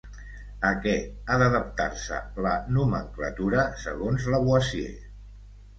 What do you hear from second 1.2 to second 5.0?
ha d'adaptar-se la nomenclatura segons Lavoisier?